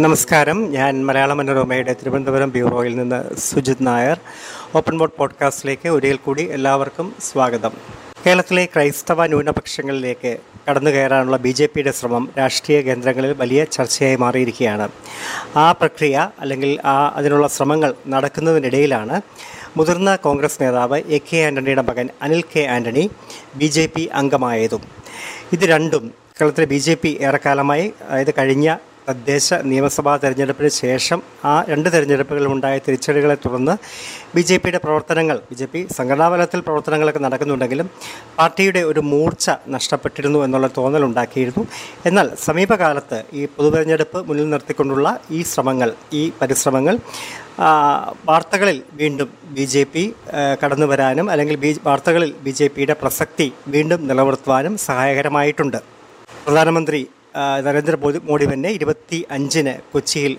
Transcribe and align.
നമസ്കാരം. 0.00 0.72
ഞാൻ 0.72 1.06
മലയാള 1.06 1.32
മനോരമയുടെ 1.32 1.92
തിരുവനന്തപുരം 1.92 2.50
ബ്യൂറോയിൽ 2.50 2.96
നിന്ന് 2.96 3.36
സുജിത് 3.36 3.76
നായർ. 3.80 4.18
ഓപ്പൺ 4.74 4.98
ബോർഡ് 4.98 5.12
പോഡ്കാസ്റ്റിലേക്ക് 5.18 5.88
ഒരിക്കൽ 5.88 6.16
കൂടി 6.16 6.48
എല്ലാവർക്കും 6.50 7.14
സ്വാഗതം. 7.20 7.70
കേരളത്തിലെ 8.26 8.64
ക്രൈസ്തവ 8.64 9.26
ന്യൂനപക്ഷങ്ങളിലേക്ക് 9.26 10.36
കടന്നു 10.70 10.90
കയറാനുള്ള 10.90 11.36
ബി 11.36 11.48
ജെ 11.48 11.66
പിയുടെ 11.66 11.90
ശ്രമം 11.90 12.28
രാഷ്ട്രീയ 12.38 12.80
കേന്ദ്രങ്ങളിൽ 12.80 13.32
വലിയ 13.32 13.64
ചർച്ചയായി 13.64 14.16
മാറിയിരിക്കുകയാണ്. 14.16 14.88
ആ 15.56 15.72
പ്രക്രിയ 15.72 16.30
അല്ലെങ്കിൽ 16.40 16.80
ആ 16.84 17.12
അതിനുള്ള 17.16 17.48
ശ്രമങ്ങൾ 17.48 17.94
നടക്കുന്നതിനിടയിലാണ് 18.08 19.20
മുതിർന്ന 19.76 20.16
കോൺഗ്രസ് 20.16 20.62
നേതാവ് 20.62 20.98
എ 20.98 21.18
കെ 21.18 21.36
ആന്റണിയുടെ 21.36 21.82
മകൻ 21.82 22.08
Anil 22.22 22.44
K 22.56 22.60
Antony 22.60 23.10
B 23.56 23.66
J 23.66 23.86
P 23.86 24.10
അംഗമായതും. 24.12 24.80
ഇത് 25.52 25.64
രണ്ടും 25.64 26.14
കേരളത്തിലെ 26.40 26.66
ബി 26.66 26.78
ജെ 26.78 26.94
പി 26.94 27.18
ഏറെക്കാലമായി 27.20 27.92
അതായത് 28.08 28.34
കഴിഞ്ഞ 28.38 28.76
തദ്ദേശ 29.08 29.48
നിയമസഭാ 29.70 30.12
തെരഞ്ഞെടുപ്പിന് 30.22 30.70
ശേഷം 30.82 31.18
ആ 31.50 31.52
രണ്ട് 31.70 31.88
തെരഞ്ഞെടുപ്പുകളിലുണ്ടായ 31.94 32.76
തിരിച്ചടികളെ 32.86 33.36
തുടർന്ന് 33.44 33.74
ബി 34.34 34.42
ജെ 34.48 34.56
പിയുടെ 34.62 34.80
പ്രവർത്തനങ്ങൾ 34.84 35.36
ബി 35.48 35.56
ജെ 35.60 35.66
പി 35.72 35.80
സംഘടനാതലത്തിൽ 35.96 36.60
പ്രവർത്തനങ്ങളൊക്കെ 36.66 37.22
നടക്കുന്നുണ്ടെങ്കിലും 37.26 37.88
പാർട്ടിയുടെ 38.38 38.82
ഒരു 38.90 39.02
മൂർച്ച 39.12 39.46
നഷ്ടപ്പെട്ടിരുന്നു 39.74 40.40
എന്നുള്ള 40.46 40.70
തോന്നലുണ്ടാക്കിയിരുന്നു. 40.78 41.64
എന്നാൽ 42.10 42.28
സമീപകാലത്ത് 42.46 43.18
ഈ 43.40 43.42
പൊതുതെരഞ്ഞെടുപ്പ് 43.56 44.20
മുന്നിൽ 44.28 44.48
നിർത്തിക്കൊണ്ടുള്ള 44.54 45.08
ഈ 45.38 45.40
ശ്രമങ്ങൾ 45.52 45.92
ഈ 46.20 46.22
പരിശ്രമങ്ങൾ 46.40 46.96
വാർത്തകളിൽ 48.28 48.78
വീണ്ടും 49.00 49.28
ബി 49.56 49.64
ജെ 49.74 49.82
പി 49.92 50.02
കടന്നു 50.62 50.86
വരാനും 50.90 51.26
അല്ലെങ്കിൽ 51.34 51.56
ബി 51.62 51.70
വാർത്തകളിൽ 51.86 52.32
ബി 52.46 52.52
ജെ 52.58 52.66
പിയുടെ 52.74 52.96
പ്രസക്തി 53.02 53.46
വീണ്ടും 53.74 54.00
നിലനിർത്തുവാനും 54.08 54.74
സഹായകരമായിട്ടുണ്ട്. 54.86 55.78
പ്രധാനമന്ത്രി 56.46 57.00
നരേന്ദ്രമോദി 57.66 58.18
മോഡി 58.28 58.46
തന്നെ 58.52 58.70
ഇരുപത്തി 58.76 59.18
അഞ്ചിന് 59.36 59.74
കൊച്ചിയിൽ 59.92 60.32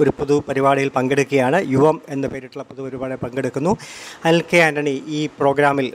ഒരു 0.00 0.10
പൊതു 0.18 0.34
പരിപാടിയിൽ 0.48 0.90
പങ്കെടുക്കുകയാണ്. 0.96 1.58
യുവം 1.74 1.98
എന്ന 2.14 2.26
പേരിട്ടുള്ള 2.32 2.64
പൊതുപരിപാടിയിൽ 2.70 3.20
പങ്കെടുക്കുന്നു. 3.24 3.72
അനിൽ 4.24 4.42
കെ 4.50 4.58
ആന്റണി 4.66 4.94
ഈ 5.18 5.20
പ്രോഗ്രാമിൽ 5.38 5.88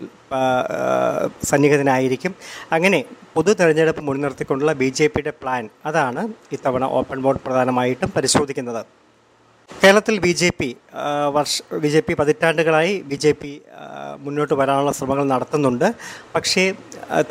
സന്നിഹിതനായിരിക്കും. 1.49 2.33
അങ്ങനെ 2.77 3.01
പൊതു 3.35 3.53
തെരഞ്ഞെടുപ്പ് 3.59 4.01
മുൻനിർത്തിക്കൊണ്ടുള്ള 4.07 4.73
ബി 4.81 4.89
ജെ 4.97 5.07
പിയുടെ 5.07 5.33
പ്ലാൻ 5.41 5.63
അതാണ് 5.85 6.21
ഇത്തവണ 6.55 6.83
ഓപ്പൺ 6.99 7.19
ബോർഡ് 7.25 7.44
പ്രധാനമായിട്ടും 7.45 8.11
പരിശോധിക്കുന്നത്. 8.16 8.81
കേരളത്തിൽ 9.83 10.16
ബി 10.19 10.31
ജെ 10.39 10.49
പി 10.59 10.67
വർഷ 11.35 11.53
ബി 11.83 11.88
ജെ 11.88 12.01
പി 12.07 12.13
പതിറ്റാണ്ടുകളായി 12.13 12.94
ബി 13.09 13.16
ജെ 13.16 13.31
പി 13.41 13.51
മുന്നോട്ട് 14.19 14.53
വരാനുള്ള 14.53 14.91
ശ്രമങ്ങൾ 14.91 15.25
നടത്തുന്നുണ്ട്. 15.33 15.88
പക്ഷേ 16.35 16.63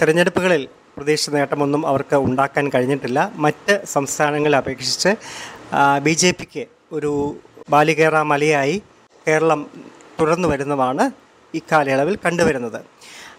തെരഞ്ഞെടുപ്പുകളിൽ 0.00 0.62
പ്രതീക്ഷിച്ച 0.96 1.30
നേട്ടമൊന്നും 1.30 1.82
അവർക്ക് 1.86 2.16
ഉണ്ടാക്കാൻ 2.16 2.68
കഴിഞ്ഞിട്ടില്ല. 2.74 3.20
മറ്റ് 3.44 3.74
സംസ്ഥാനങ്ങളെ 3.94 4.56
അപേക്ഷിച്ച് 4.58 5.10
ബി 6.02 6.14
ജെ 6.22 6.30
പിക്ക് 6.30 6.64
ഒരു 6.92 7.12
ബാലികേറ 7.70 8.16
മലയായി 8.32 8.82
കേരളം 9.28 9.60
തുടർന്നു 10.20 10.48
വരുന്നതാണ് 10.48 11.04
ഇക്കാലയളവിൽ 11.54 12.16
കണ്ടുവരുന്നത്. 12.24 12.80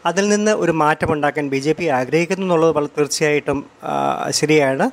അതിൽ 0.06 0.26
നിന്ന് 0.30 0.52
ഒരു 0.52 0.72
മാറ്റമുണ്ടാക്കാൻ 0.72 1.50
ബി 1.50 1.60
ജെ 1.66 1.74
പി 1.80 1.86
ആഗ്രഹിക്കുന്നു 2.00 2.46
എന്നുള്ളത് 2.46 2.72
വളരെ 2.76 2.92
തീർച്ചയായിട്ടും 2.98 3.60
ശരിയാണ്. 4.30 4.86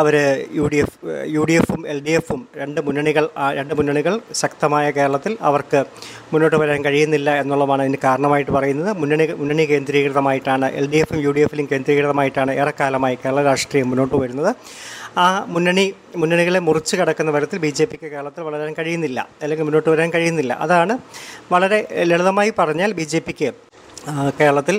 അവർ 0.00 0.14
U 0.58 0.64
D 0.72 0.78
F 0.84 0.98
U 1.34 1.42
D 1.48 1.54
എഫും 1.60 1.82
എൽ 1.92 1.98
ഡി 2.06 2.12
എഫും 2.18 2.40
രണ്ട് 2.60 2.80
മുന്നണികൾ 2.86 3.24
രണ്ട് 3.58 3.72
മുന്നണികൾ 3.78 4.14
ശക്തമായ 4.42 4.86
കേരളത്തിൽ 4.96 5.32
അവർക്ക് 5.48 5.80
മുന്നോട്ട് 6.32 6.58
വരാൻ 6.62 6.80
കഴിയുന്നില്ല 6.86 7.30
എന്നുള്ളതാണ് 7.42 7.82
അതിന് 7.84 8.00
കാരണമായിട്ട് 8.04 8.52
പറയുന്നത്. 8.56 8.90
മുന്നണി 9.00 9.26
മുന്നണി 9.40 9.64
കേന്ദ്രീകൃതമായിട്ടാണ് 9.72 10.68
എൽ 10.80 10.86
ഡി 10.92 11.00
എഫും 11.04 11.20
യു 11.26 11.32
ഡി 11.36 11.42
എഫിലും 11.46 11.68
കേന്ദ്രീകൃതമായിട്ടാണ് 11.72 12.52
ഏറെക്കാലമായി 12.62 13.18
കേരള 13.24 13.42
രാഷ്ട്രീയം 13.50 13.90
മുന്നോട്ട് 13.92 14.16
വരുന്നത്. 14.24 14.50
ആ 15.24 15.26
മുന്നണി 15.54 15.84
മുന്നണികളെ 16.22 16.60
മുറിച്ച് 16.68 16.94
കടക്കുന്ന 17.00 17.30
തരത്തിൽ 17.36 17.58
ബി 17.64 17.70
ജെ 17.76 17.84
പിക്ക് 17.90 18.08
കേരളത്തിൽ 18.14 18.42
വളരാൻ 18.48 18.72
കഴിയുന്നില്ല 18.78 19.20
അല്ലെങ്കിൽ 19.42 19.66
മുന്നോട്ട് 19.68 19.90
വരാൻ 19.94 20.10
കഴിയുന്നില്ല. 20.16 20.52
അതാണ് 20.64 20.94
വളരെ 21.54 21.78
ലളിതമായി 22.10 22.52
പറഞ്ഞാൽ 22.58 22.92
ബി 22.98 23.06
ജെ 23.12 23.20
പിക്ക് 23.28 23.48
കേരളത്തിൽ 24.38 24.76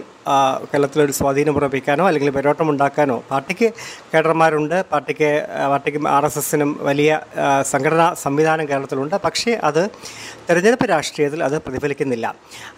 കേരളത്തിലൊരു 0.72 1.14
സ്വാധീനം 1.18 1.56
ഉറപ്പിക്കാനോ 1.60 2.04
അല്ലെങ്കിൽ 2.10 2.30
പെരോട്ടം 2.38 2.68
ഉണ്ടാക്കാനോ 2.74 3.18
പാർട്ടിക്ക് 3.32 3.68
കേഡർമാരുണ്ട് 4.12 4.76
പാർട്ടിക്ക് 4.92 5.30
പാർട്ടിക്ക് 5.72 6.00
ആർ 6.16 6.26
എസ് 6.30 6.40
എസിനും 6.42 6.72
വലിയ 6.90 7.20
സംഘടനാ 7.72 8.08
സംവിധാനം 8.24 8.66
കേരളത്തിലുണ്ട്. 8.72 9.16
പക്ഷേ 9.26 9.54
അത് 9.70 9.82
തെരഞ്ഞെടുപ്പ് 10.48 10.88
രാഷ്ട്രീയത്തിൽ 10.94 11.42
അത് 11.48 11.56
പ്രതിഫലിക്കുന്നില്ല. 11.68 12.28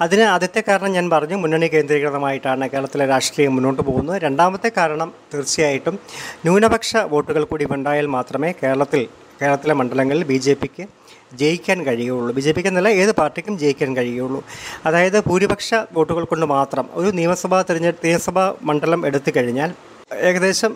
അതിന് 0.05 0.25
ആദ്യത്തെ 0.33 0.63
കാരണം 0.69 0.93
ഞാൻ 0.97 1.07
പറഞ്ഞു 1.15 1.39
മുന്നണി 1.43 1.69
കേന്ദ്രീകൃതമായിട്ടാണ് 1.75 2.67
കേരളത്തിലെ 2.73 3.07
രാഷ്ട്രീയം 3.13 3.55
മുന്നോട്ട് 3.57 3.81
പോകുന്നത്. 3.89 4.19
രണ്ടാമത്തെ 4.27 4.71
കാരണം 4.77 5.11
തീർച്ചയായിട്ടും 5.33 5.97
ന്യൂനപക്ഷ 6.45 6.91
വോട്ടുകൾ 7.13 7.43
കൂടി 7.51 7.67
ഉണ്ടായാൽ 7.77 8.09
മാത്രമേ 8.17 8.51
കേരളത്തിൽ 8.63 9.03
കേരളത്തിലെ 9.41 9.73
മണ്ഡലങ്ങളിൽ 9.79 10.23
ബി 10.29 10.37
ജെ 10.45 10.53
പിക്ക് 10.61 10.85
ജയിക്കാൻ 11.41 11.85
കഴിയുള്ളൂ. 11.85 12.31
ബി 12.33 12.41
ജെ 12.41 12.51
പിക്ക് 12.51 12.69
എന്നല്ല 12.69 12.89
ഏത് 13.01 13.11
പാർട്ടിക്കും 13.11 13.57
ജയിക്കാൻ 13.59 13.97
കഴിയുള്ളൂ. 13.97 14.43
അതായത് 14.85 15.19
ഭൂരിപക്ഷ 15.27 15.69
വോട്ടുകൾ 15.93 16.23
കൊണ്ട് 16.23 16.45
മാത്രം 16.45 16.87
ഒരു 16.93 17.11
നിയമസഭാ 17.19 17.61
തിരഞ്ഞെടുപ്പ് 17.61 18.07
നിയമസഭാ 18.07 18.55
മണ്ഡലം 18.61 19.05
എടുത്തു 19.05 19.31
കഴിഞ്ഞാൽ 19.37 19.71
ഏകദേശം 20.27 20.75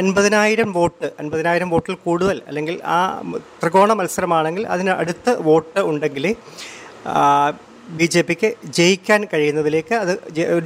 അൻപതിനായിരം 0.00 0.72
വോട്ട് 0.72 1.12
അൻപതിനായിരം 1.20 1.70
വോട്ടിൽ 1.70 1.96
കൂടുതൽ 2.04 2.42
അല്ലെങ്കിൽ 2.48 2.80
ആ 2.84 3.22
ത്രികോണ 3.62 3.92
മത്സരമാണെങ്കിൽ 3.92 4.66
അതിന് 4.66 4.90
അടുത്ത് 4.90 5.42
വോട്ട് 5.42 5.80
ഉണ്ടെങ്കിൽ 5.80 6.26
ബി 7.98 8.04
ജെ 8.04 8.22
പിക്ക് 8.22 8.48
ജയിക്കാൻ 8.64 9.20
കഴിയുന്നതിലേക്ക് 9.32 9.94
അത് 9.94 10.12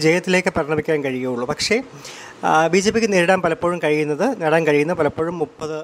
ജയത്തിലേക്ക് 0.04 0.48
പരിണമിക്കാൻ 0.48 1.04
കഴിയുള്ളൂ. 1.04 1.46
പക്ഷേ 1.46 1.82
ബി 2.72 2.78
ജെ 2.84 2.90
പിക്ക് 2.94 3.08
നേരിടാൻ 3.12 3.40
പലപ്പോഴും 3.42 3.78
കഴിയുന്നത് 3.84 4.24
നേടാൻ 4.40 4.62
കഴിയുന്ന 4.66 4.94
പലപ്പോഴും 5.00 5.34
മുപ്പത് 5.42 5.76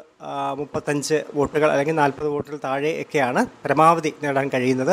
മുപ്പത്തഞ്ച് 0.59 1.19
വോട്ടുകൾ 1.37 1.69
അല്ലെങ്കിൽ 1.73 1.95
നാൽപ്പത് 2.01 2.29
വോട്ടുകൾ 2.33 2.57
താഴെ 2.65 2.91
ഒക്കെയാണ് 3.03 3.41
പരമാവധി 3.63 4.11
നേടാൻ 4.23 4.47
കഴിയുന്നത്. 4.55 4.93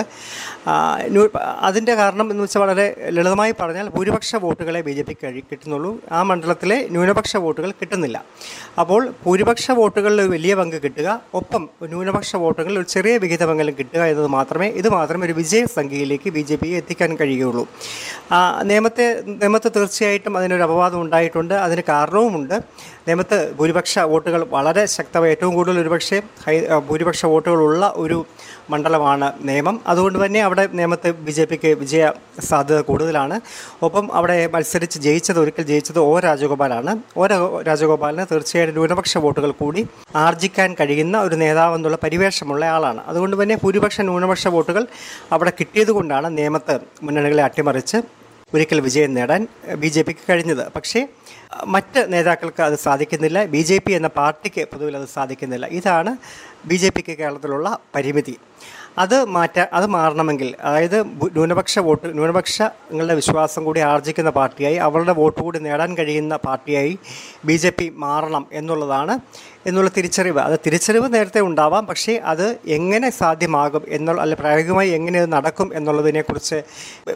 അതിന്റെ 1.67 1.93
കാരണം 2.01 2.27
എന്ന് 2.31 2.43
വെച്ചാൽ 2.43 2.61
വളരെ 2.63 2.85
ലളിതമായി 3.15 3.53
പറഞ്ഞാൽ 3.61 3.87
ഭൂരിപക്ഷ 3.95 4.31
വോട്ടുകളെ 4.43 4.81
ബി 4.87 4.93
ജെ 4.97 5.03
പിക്ക് 5.09 5.23
കഴി 5.25 5.41
കിട്ടുന്നുള്ളൂ. 5.49 5.91
ആ 6.11 6.21
മണ്ഡലത്തിലെ 6.29 6.77
ന്യൂനപക്ഷ 6.93 7.33
വോട്ടുകൾ 7.45 7.73
കിട്ടുന്നില്ല. 7.81 8.17
അപ്പോൾ 8.83 9.01
ഭൂരിപക്ഷ 9.25 9.65
വോട്ടുകളിൽ 9.81 10.21
വലിയ 10.35 10.55
പങ്ക് 10.61 10.77
കിട്ടുക 10.85 11.09
ഒപ്പം 11.41 11.65
ന്യൂനപക്ഷ 11.93 12.31
വോട്ടുകളിൽ 12.45 12.77
ഒരു 12.83 12.89
ചെറിയ 12.95 13.15
വിഹിതമെങ്കിലും 13.25 13.77
കിട്ടുക 13.81 14.01
എന്നത് 14.13 14.29
മാത്രമേ 14.37 14.69
ഇത് 14.81 14.89
മാത്രമേ 14.97 15.25
ഒരു 15.29 15.37
വിജയ 15.41 15.65
സംഖ്യയിലേക്ക് 15.77 16.31
ബി 16.37 16.45
ജെ 16.51 16.57
പിയെ 16.63 16.77
എത്തിക്കാൻ 16.83 17.11
കഴിയുകയുള്ളൂ 17.23 17.65
നിയമത്തെ 18.71 19.07
നിയമത്ത് 19.41 19.71
തീർച്ചയായിട്ടും 19.75 20.33
അതിനൊരു 20.37 20.65
അപവാദം 20.69 21.01
ഉണ്ടായിട്ടുണ്ട്. 21.05 21.56
അതിന് 21.59 21.83
കാരണവുമുണ്ട്. 21.89 22.55
നിയമത്ത് 23.07 23.37
ഭൂരിപക്ഷ 23.57 23.99
വോട്ടുകൾ 24.11 24.41
വളരെ 24.55 24.83
ശക്തമായി 24.85 25.31
ഏറ്റവും 25.31 25.53
കൂടുതൽ 25.55 25.79
ഒരുപക്ഷെ 25.79 26.17
ഹൈ 26.45 26.55
ഭൂരിപക്ഷ 26.89 27.25
വോട്ടുകളുള്ള 27.25 27.93
ഒരു 27.95 28.17
മണ്ഡലമാണ് 28.71 29.27
നിയമം 29.49 29.75
അതുകൊണ്ട് 29.87 30.25
തന്നെ 30.25 30.39
അവിടെ 30.41 30.63
നിയമത്ത് 30.79 31.09
ബി 31.25 31.31
ജെ 31.31 31.45
പിക്ക് 31.45 31.69
വിജയ 31.81 32.11
സാധ്യത 32.49 32.79
കൂടുതലാണ്. 32.81 33.35
ഒപ്പം 33.83 34.05
അവിടെ 34.13 34.37
മത്സരിച്ച് 34.53 34.99
ജയിച്ചത് 34.99 35.39
ഒരിക്കൽ 35.39 35.63
ജയിച്ചത് 35.63 35.99
ഒ 35.99 36.19
രാജഗോപാലാണ്. 36.27 36.93
ഒ 37.17 37.27
രാജഗോപാലിന് 37.69 38.25
തീർച്ചയായിട്ടും 38.31 38.75
ന്യൂനപക്ഷ 38.77 39.17
വോട്ടുകൾ 39.17 39.51
കൂടി 39.51 39.83
ആർജിക്കാൻ 40.15 40.75
കഴിയുന്ന 40.79 41.21
ഒരു 41.21 41.35
നേതാവെന്നുള്ള 41.35 41.99
പരിവേഷമുള്ള 42.03 42.65
ആളാണ്. 42.65 43.01
അതുകൊണ്ട് 43.07 43.43
തന്നെ 43.43 43.57
ഭൂരിപക്ഷ 43.63 44.01
ന്യൂനപക്ഷ 44.01 44.47
വോട്ടുകൾ 44.47 44.85
അവിടെ 45.31 45.53
കിട്ടിയത് 45.59 45.91
കൊണ്ടാണ് 45.91 46.37
നിയമത്ത് 46.37 46.75
മുന്നണികളെ 47.03 47.43
അട്ടിമറിച്ച് 47.43 47.97
ഒരിക്കൽ 48.55 48.79
വിജയം 48.85 49.11
നേടാൻ 49.15 49.41
ബി 49.81 49.89
ജെ 49.93 50.01
പിക്ക് 50.07 50.23
കഴിഞ്ഞത്. 50.29 50.61
പക്ഷേ 50.75 50.99
മറ്റ് 51.73 52.01
നേതാക്കൾക്ക് 52.13 52.61
അത് 52.67 52.75
സാധിക്കുന്നില്ല. 52.85 53.39
ബി 53.53 53.61
ജെ 53.69 53.77
പി 53.85 53.91
എന്ന 53.97 54.09
പാർട്ടിക്ക് 54.19 54.63
പൊതുവിൽ 54.73 54.95
അത് 54.99 55.07
സാധിക്കുന്നില്ല. 55.15 55.65
ഇതാണ് 55.79 56.11
ബി 56.69 56.77
ജെ 56.81 56.89
പിക്ക് 56.95 57.13
കേരളത്തിലുള്ള 57.21 57.69
പരിമിതി. 57.95 58.35
അത് 59.03 59.15
മാറ്റ 59.35 59.57
അത് 59.77 59.87
മാറണമെങ്കിൽ 59.95 60.49
അതായത് 60.67 60.95
ന്യൂനപക്ഷ 61.35 61.79
വോട്ട് 61.87 62.07
ന്യൂനപക്ഷങ്ങളുടെ 62.17 63.15
വിശ്വാസം 63.19 63.61
കൂടി 63.67 63.81
ആർജിക്കുന്ന 63.89 64.31
പാർട്ടിയായി 64.39 64.77
അവരുടെ 64.85 65.13
വോട്ട് 65.19 65.39
കൂടി 65.45 65.59
നേടാൻ 65.67 65.91
കഴിയുന്ന 65.99 66.35
പാർട്ടിയായി 66.47 66.95
ബി 67.49 67.57
മാറണം 68.05 68.45
എന്നുള്ളതാണ് 68.61 69.15
എന്നുള്ള 69.67 69.89
തിരിച്ചറിവ്. 69.97 70.39
അത് 70.39 70.59
തിരിച്ചറിവ് 70.65 71.13
നേരത്തെ 71.13 71.41
ഉണ്ടാവാം. 71.41 71.85
പക്ഷേ 71.85 72.13
അത് 72.33 72.45
എങ്ങനെ 72.67 73.09
സാധ്യമാകും 73.09 73.83
എന്നുള്ള 73.89 74.21
അല്ല 74.21 74.35
പ്രായോഗികമായി 74.35 74.89
എങ്ങനെ 74.89 75.19
അത് 75.19 75.31
നടക്കും 75.31 75.69
എന്നുള്ളതിനെക്കുറിച്ച് 75.77 76.61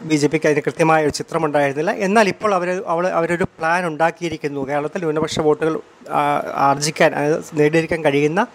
ബി 0.02 0.16
ജെ 0.16 0.26
പിക്ക് 0.26 0.46
അതിന് 0.46 0.60
കൃത്യമായ 0.60 1.02
ഒരു 1.04 1.12
ചിത്രമുണ്ടായിരുന്നില്ല. 1.12 1.90
എന്നാൽ 2.06 2.28
ഇപ്പോൾ 2.28 2.54
അവർ 2.54 2.82
അവൾ 2.86 3.06
അവരൊരു 3.08 3.44
പ്ലാൻ 3.44 3.86
ഉണ്ടാക്കിയിരിക്കുന്നു. 3.86 4.68
കേരളത്തിൽ 4.68 4.98
ന്യൂനപക്ഷ 4.98 5.40
വോട്ടുകൾ 5.40 5.80
ആർജിക്കാൻ 6.68 7.14
അതായത് 7.14 7.44
നേടിയെടുക്കാൻ 7.54 8.04
കഴിയുന്ന 8.04 8.46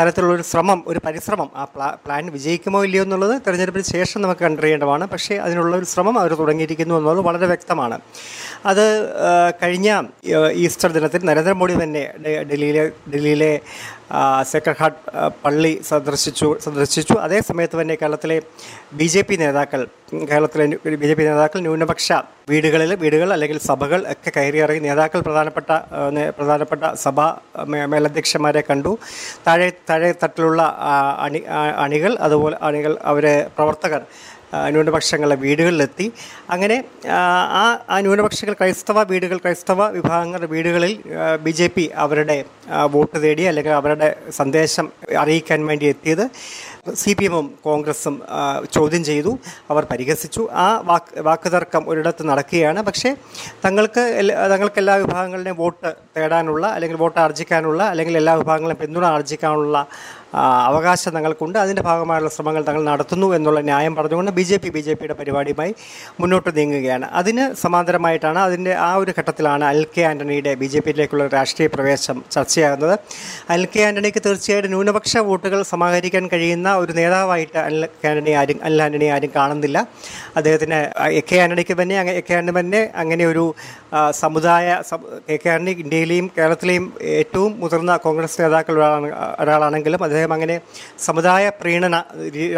തരത്തിലുള്ളൊരു 0.00 0.42
ശ്രമം 0.42 0.84
ഒരു 0.86 1.00
പരിശ്രമം. 1.06 1.48
ആ 1.56 1.64
പ്ലാ 1.64 1.96
പ്ലാൻ 2.04 2.26
വിജയിക്കുമോ 2.32 2.84
ഇല്ലയോ 2.84 3.02
എന്നുള്ളത് 3.02 3.42
തെരഞ്ഞെടുപ്പിന് 3.46 3.84
ശേഷം 3.84 4.22
നമുക്ക് 4.22 4.40
കണ്ടറിയേണ്ടതാണ്. 4.40 5.06
പക്ഷേ 5.08 5.34
അതിനുള്ള 5.36 5.76
ഒരു 5.76 5.84
ശ്രമം 5.84 6.18
അവർ 6.18 6.34
തുടങ്ങിയിരിക്കുന്നു 6.34 6.94
എന്നുള്ളത് 6.94 7.24
വളരെ 7.26 7.46
വ്യക്തമാണ്. 7.46 7.98
അത് 8.66 8.84
കഴിഞ്ഞ 9.62 10.02
ഈസ്റ്റർ 10.52 10.92
ദിനത്തിൽ 10.92 11.24
നരേന്ദ്രമോദി 11.24 11.74
തന്നെ 11.82 12.04
ഡൽഹിയിലെ 12.50 12.84
ഡൽഹിയിലെ 13.14 13.37
ഡൽഹിയിലെ 13.38 13.52
സെക്രഹാട്ട് 14.52 14.98
പള്ളി 15.44 15.72
സന്ദർശിച്ചു 15.88 16.48
സന്ദർശിച്ചു. 16.64 17.14
അതേ 17.24 17.38
സമയത്ത് 17.48 17.76
തന്നെ 17.80 17.94
കേരളത്തിലെ 18.00 18.36
ബി 18.98 19.06
ജെ 19.14 19.22
പി 19.28 19.34
നേതാക്കൾ 19.42 19.80
കേരളത്തിലെ 20.30 20.64
ബി 21.02 21.06
ജെ 21.10 21.14
പി 21.18 21.24
നേതാക്കൾ 21.28 21.58
ന്യൂനപക്ഷ 21.66 22.06
വീടുകളിൽ 22.52 22.92
വീടുകൾ 23.02 23.28
അല്ലെങ്കിൽ 23.36 23.58
സഭകൾ 23.70 24.00
ഒക്കെ 24.12 24.30
കയറിയിറങ്ങി 24.36 24.82
നേതാക്കൾ 24.88 25.20
പ്രധാനപ്പെട്ട 25.26 25.70
പ്രധാനപ്പെട്ട 26.38 26.84
സഭ 27.04 27.18
മേലധ്യക്ഷന്മാരെ 27.94 28.62
കണ്ടു. 28.70 28.92
താഴെ 29.46 29.68
താഴെ 29.90 30.10
തട്ടിലുള്ള 30.22 30.62
അണി 31.26 31.42
അണികൾ 31.84 32.14
അതുപോലെ 32.28 32.58
അണികൾ 32.70 32.94
അവരെ 33.12 33.36
പ്രവർത്തകർ 33.58 34.02
ന്യൂനപക്ഷങ്ങളുടെ 34.68 35.34
വീടുകളിലെത്തി. 35.34 36.12
അങ്ങനെ 36.50 36.84
ആ, 37.10 37.18
ആ 37.90 38.00
ന്യൂനപക്ഷങ്ങൾ 38.00 38.54
ക്രൈസ്തവ 38.54 39.02
വീടുകൾ 39.02 39.36
ക്രൈസ്തവ 39.36 39.88
വിഭാഗങ്ങളുടെ 39.88 40.46
വീടുകളിൽ 40.46 41.02
ബി 41.42 41.50
ജെ 41.50 41.66
പി 41.66 41.90
അവരുടെ 41.94 42.44
വോട്ട് 42.90 43.22
തേടി 43.22 43.42
അല്ലെങ്കിൽ 43.42 43.72
അവരുടെ 43.72 44.16
സന്ദേശം 44.30 44.92
അറിയിക്കാൻ 45.18 45.66
വേണ്ടി 45.66 45.86
എത്തിയത് 45.86 46.30
സി 46.94 47.12
പി 47.12 47.24
എമ്മും 47.24 47.54
കോൺഗ്രസും 47.64 48.22
ചോദ്യം 48.72 49.04
ചെയ്തു. 49.04 49.38
അവർ 49.70 49.84
പരിഹസിച്ചു. 49.84 50.48
ആ 50.52 50.80
വാക്ക് 50.84 51.20
വാക്കുതർക്കം 51.20 51.88
ഒരിടത്ത് 51.88 52.26
നടക്കുകയാണ്. 52.28 52.82
പക്ഷേ 52.82 53.16
തങ്ങൾക്ക് 53.64 54.24
തങ്ങൾക്ക് 54.50 54.78
എല്ലാ 54.78 54.94
വിഭാഗങ്ങളുടെയും 54.94 55.56
വോട്ട് 55.56 55.92
തേടാനുള്ള 56.16 56.66
അല്ലെങ്കിൽ 56.66 56.96
വോട്ട് 56.96 57.20
ആർജിക്കാനുള്ള 57.20 57.82
അല്ലെങ്കിൽ 57.82 58.16
എല്ലാ 58.16 58.34
വിഭാഗങ്ങളെയും 58.34 58.78
പിന്തുണ 58.78 59.04
ആർജിക്കാനുള്ള 59.04 59.86
അവകാശം 60.34 61.12
തങ്ങൾക്കുണ്ട്. 61.16 61.58
അതിന്റെ 61.58 61.82
ഭാഗമായുള്ള 61.82 62.30
ശ്രമങ്ങൾ 62.36 62.62
തങ്ങൾ 62.68 62.82
നടത്തുന്നു 62.84 63.34
എന്നുള്ള 63.36 63.60
ന്യായം 63.60 63.94
പറഞ്ഞുകൊണ്ട് 63.96 64.30
B 64.38 64.42
J 64.42 64.56
P 64.56 64.70
B 64.76 64.80
J 64.80 64.94
പിയുടെ 64.94 65.14
പരിപാടിയുമായി 65.20 65.72
മുന്നോട്ട് 66.20 66.50
നീങ്ങുകയാണ്. 66.58 67.06
അതിന് 67.20 67.44
സമാന്തരമായിട്ടാണ് 67.62 68.38
അതിന്റെ 68.38 68.72
ആ 68.88 68.90
ഒരു 69.02 69.14
ഘട്ടത്തിലാണ് 69.18 69.64
അൽ 69.72 69.80
കെ 69.96 70.02
ആന്റണിയുടെ 70.10 70.52
ബി 70.62 70.68
ജെ 70.72 70.80
പിയിലേക്കുള്ള 70.86 71.26
രാഷ്ട്രീയ 71.36 71.68
പ്രവേശം 71.76 72.18
ചർച്ചയാകുന്നത്. 72.34 72.94
അൽ 73.56 73.64
കെ 73.74 73.82
ആന്റണിക്ക് 73.88 74.22
തീർച്ചയായിട്ടും 74.26 74.72
ന്യൂനപക്ഷ 74.74 75.16
വോട്ടുകൾ 75.30 75.62
സമാഹരിക്കാൻ 75.72 76.28
കഴിയുന്ന 76.34 76.68
ഒരു 76.82 76.92
നേതാവായിട്ട് 77.00 77.58
അൽ 77.58 77.78
കെ 78.02 78.08
ആന്റണി 78.08 78.34
ആരും 78.42 78.60
അൽ 78.70 78.76
ആന്റണി 78.86 79.08
ആരും 79.16 79.32
കാണുന്നില്ല. 79.38 79.78
അദ്ദേഹത്തിന് 80.36 80.80
എ 81.20 81.22
കെ 81.30 81.38
ആന്റണിക്ക് 81.44 81.76
തന്നെ 81.82 81.96
എ 82.20 82.22
കെ 82.28 82.36
ആന്റണി 82.40 82.56
തന്നെ 82.60 82.82
അങ്ങനെ 83.04 83.24
ഒരു 83.32 83.46
സമുദായ 84.22 84.68
എ 85.34 85.36
കെ 85.42 85.50
ആന്റണി 85.56 85.74
ഇന്ത്യയിലെയും 85.84 86.26
കേരളത്തിലെയും 86.38 86.86
ഏറ്റവും 87.20 87.52
മുതിർന്ന 87.60 87.92
കോൺഗ്രസ് 88.06 88.40
നേതാക്കൾ 88.42 88.74
ഒരാളാണ് 88.78 89.10
ഒരാളാണെങ്കിലും 89.42 90.02
അദ്ദേഹം 90.04 90.17
അങ്ങനെ 90.36 90.56
സമുദായ 91.06 91.44
പ്രീണന 91.60 91.96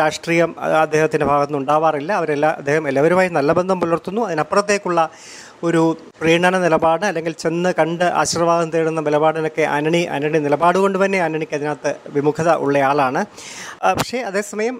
രാഷ്ട്രീയം 0.00 0.50
അദ്ദേഹത്തിന്റെ 0.84 1.26
ഭാഗത്തുനിന്ന് 1.30 1.62
ഉണ്ടാവാറില്ല. 1.62 2.10
അവരെല്ലാം 2.20 2.54
അദ്ദേഹം 2.60 2.88
എല്ലാവരുമായി 2.88 3.30
നല്ല 3.38 3.52
ബന്ധം 3.58 3.80
പുലർത്തുന്നു. 3.82 4.22
അതിനപ്പുറത്തേക്കുള്ള 4.28 5.00
ഒരു 5.68 5.82
പ്രീണന 6.20 6.58
നിലപാട് 6.58 7.04
അല്ലെങ്കിൽ 7.10 7.32
ചെന്ന് 7.44 7.70
കണ്ട് 7.78 8.04
ആശീർവാദം 8.20 8.68
തേടുന്ന 8.74 9.00
നിലപാടിനൊക്കെ 9.08 9.64
ആന്റണി 9.76 10.02
ആന്റണി 10.14 10.38
നിലപാട് 10.46 10.78
കൊണ്ട് 10.78 10.98
തന്നെ 11.04 11.18
ആന്റണിക്ക് 11.26 11.56
അതിനകത്ത് 11.58 11.92
വിമുഖത 12.16 12.50
ഉള്ളയാളാണ്. 12.64 13.22
പക്ഷേ 13.98 14.18
അതേസമയം 14.30 14.78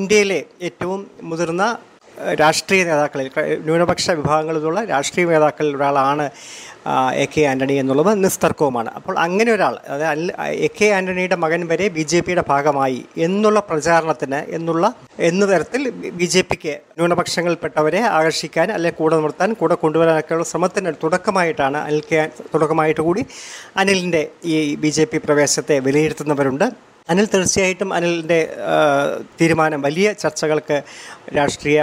ഇന്ത്യയിലെ 0.00 0.40
ഏറ്റവും 0.68 1.02
മുതിർന്ന 1.22 1.64
രാഷ്ട്രീയ 2.40 2.84
നേതാക്കളിൽ 2.84 3.26
ന്യൂനപക്ഷ 3.66 4.10
വിഭാഗങ്ങളിലുള്ള 4.20 4.78
രാഷ്ട്രീയ 4.84 5.26
നേതാക്കളിൽ 5.32 5.76
ഒരാളാണ് 5.76 6.24
എ 7.22 7.24
കെ 7.34 7.42
ആന്റണി 7.50 7.74
എന്നുള്ളത് 7.82 8.10
നിസ്തർക്കവുമാണ്. 8.24 8.90
അപ്പോൾ 8.98 9.14
അങ്ങനെ 9.18 9.50
ഒരാൾ 9.52 9.74
അതായത് 9.94 10.32
എ 10.66 10.68
കെ 10.78 10.88
ആന്റണിയുടെ 10.96 11.36
മകൻ 11.44 11.62
വരെ 11.72 11.88
ബി 11.96 12.04
ജെ 12.12 12.20
പിയുടെ 12.20 12.44
ഭാഗമായി 12.48 13.00
എന്നുള്ള 13.26 13.60
പ്രചാരണത്തിന് 13.70 14.40
എന്നുള്ള 14.58 14.92
എന്ന 15.28 15.46
തരത്തിൽ 15.52 15.82
ബി 16.20 16.24
ജെ 16.24 16.42
പിക്ക് 16.50 16.74
ന്യൂനപക്ഷങ്ങളിൽപ്പെട്ടവരെ 16.96 18.02
ആകർഷിക്കാൻ 18.18 18.68
അല്ലെങ്കിൽ 18.72 18.98
കൂടെ 18.98 19.16
നിർത്താൻ 19.20 19.52
കൂടെ 19.52 19.76
കൊണ്ടുവരാനൊക്കെയുള്ള 19.84 20.46
ശ്രമത്തിന് 20.52 20.92
തുടക്കമായിട്ടാണ് 21.04 21.78
അനിൽ 21.78 22.02
കെ 22.12 22.20
തുടക്കമായിട്ട് 22.54 23.00
കൂടി 23.00 23.24
അനിലിന്റെ 23.76 24.22
ഈ 24.44 24.74
ബി 24.84 24.92
ജെ 24.98 25.04
പി 25.04 25.18
പ്രവേശത്തെ 25.18 25.78
വിലയിരുത്തുന്നവരുണ്ട്. 25.88 26.68
അനിൽ 27.12 27.26
തീർച്ചയായിട്ടും 27.34 27.90
അനിലിന്റെ 27.96 28.38
തീരുമാനം 29.40 29.80
വലിയ 29.82 30.12
ചർച്ചകൾക്ക് 30.12 30.76
രാഷ്ട്രീയ 31.36 31.78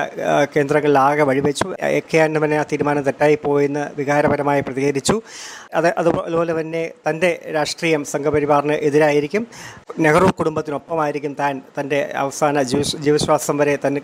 കേന്ദ്രങ്ങളിലാകെ 0.56 1.24
വഴിവെച്ചു. 1.30 1.68
എ 1.98 2.00
കെ 2.00 2.18
ആൻഡമനെ 2.18 2.58
ആ 2.58 2.64
തീരുമാനം 2.72 3.04
തെറ്റായിപ്പോയെന്ന് 3.04 3.84
വികാരപരമായി 3.98 4.62
പ്രതികരിച്ചു. 4.62 5.16
അത് 5.76 5.88
അതുപോലെ 5.98 6.62
തന്നെ 6.62 6.84
തന്റെ 7.10 7.32
രാഷ്ട്രീയം 7.56 8.06
സംഘപരിവാറിന് 8.06 8.74
എതിരായിരിക്കും. 8.74 9.48
നെഹ്റു 10.00 10.32
കുടുംബത്തിനൊപ്പമായിരിക്കും 10.40 11.34
താൻ 11.34 11.62
തന്റെ 11.80 12.02
അവസാന 12.16 12.62
ജീവ 12.72 12.82
ജീവശ്വാസം 12.82 13.58
വരെ 13.58 13.78
തന്നെ 13.88 14.02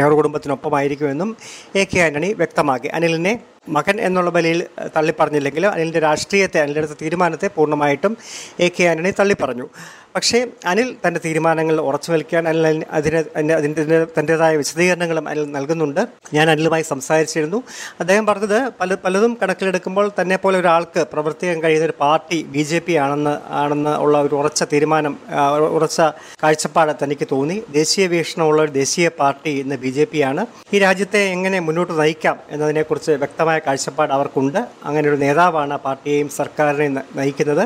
നെഹ്റു 0.00 0.14
കുടുംബത്തിനൊപ്പമായിരിക്കുമെന്നും 0.14 1.36
എ 1.76 1.84
കെ 1.84 2.00
ആന്റണി 2.06 2.32
വ്യക്തമാക്കി. 2.32 2.88
അനിലിനെ 2.88 3.34
മകൻ 3.76 3.96
എന്നുള്ള 4.00 4.30
ബലിയിൽ 4.30 4.60
തള്ളിപ്പറഞ്ഞില്ലെങ്കിലും 4.96 5.70
അനിലിന്റെ 5.70 6.02
രാഷ്ട്രീയത്തെ 6.08 6.60
അനിലെടുത്ത 6.60 6.96
തീരുമാനത്തെ 7.02 7.50
പൂർണമായിട്ടും 7.56 8.16
എ 8.60 8.68
കെ 8.68 8.84
ആന്റണി 8.84 9.12
തള്ളിപ്പറഞ്ഞു. 9.20 9.66
പക്ഷേ 10.16 10.38
അനിൽ 10.66 10.88
തന്റെ 11.02 11.20
തീരുമാനങ്ങൾ 11.24 11.76
ഉറച്ചു 11.80 12.10
നിൽക്കാൻ 12.12 12.48
അനിൽ 12.48 12.84
അതിന് 12.98 13.18
അതിന്റെ 13.58 13.82
തന്റേതായ 14.16 14.56
വിശദീകരണങ്ങളും 14.56 15.28
അനിൽ 15.28 15.44
നൽകുന്നുണ്ട്. 15.56 16.00
ഞാൻ 16.34 16.50
അനിലുമായി 16.50 16.82
സംസാരിച്ചിരുന്നു. 16.82 17.62
അദ്ദേഹം 18.00 18.26
പറഞ്ഞത് 18.26 18.58
പല 18.80 18.96
പലതും 19.04 19.38
കണക്കിലെടുക്കുമ്പോൾ 19.42 20.10
തന്നെ 20.20 20.36
പോലെ 20.36 20.58
ഒരാൾക്ക് 20.58 21.06
പ്രവർത്തിക്കാൻ 21.12 21.62
കഴിയുന്ന 21.62 21.86
ഒരു 21.86 21.94
പാർട്ടി 22.00 22.38
ബി 22.54 22.62
ജെ 22.70 22.78
പി 22.86 22.94
ആണെന്ന് 23.04 23.34
ആണെന്ന് 23.60 23.92
ഉള്ള 24.04 24.20
ഒരു 24.20 24.34
ഉറച്ച 24.34 24.62
തീരുമാനം 24.72 25.16
ഉറച്ച 25.78 26.00
കാഴ്ചപ്പാട് 26.42 26.92
തനിക്ക് 27.02 27.28
തോന്നി. 27.32 27.62
ദേശീയ 27.70 28.06
വീക്ഷണമുള്ള 28.06 28.62
ഒരു 28.62 28.70
ദേശീയ 28.70 29.08
പാർട്ടി 29.20 29.50
ഇന്ന് 29.50 29.76
ബി 29.84 29.92
ജെ 29.98 30.04
പി 30.12 30.20
ആണ്. 30.30 30.44
ഈ 30.74 30.78
രാജ്യത്തെ 30.78 31.22
എങ്ങനെ 31.36 31.60
മുന്നോട്ട് 31.60 32.00
നയിക്കാം 32.00 32.38
എന്നതിനെക്കുറിച്ച് 32.50 33.12
വ്യക്തമായ 33.24 33.57
കാഴ്ചപ്പാട് 33.66 34.12
അവർക്കുണ്ട്. 34.12 34.58
അങ്ങനെ 34.84 35.08
ഒരു 35.08 35.16
നേതാവാണ് 35.16 35.74
ആ 35.74 35.76
പാർട്ടിയെയും 35.76 36.28
സർക്കാരിനെയും 36.28 36.94
നയിക്കുന്നത്. 37.16 37.64